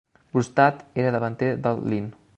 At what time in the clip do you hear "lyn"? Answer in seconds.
1.93-2.09